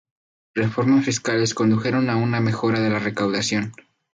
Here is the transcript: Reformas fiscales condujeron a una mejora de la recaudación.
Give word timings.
Reformas 0.55 1.05
fiscales 1.05 1.53
condujeron 1.53 2.09
a 2.09 2.15
una 2.17 2.39
mejora 2.41 2.79
de 2.79 2.89
la 2.89 2.97
recaudación. 2.97 3.71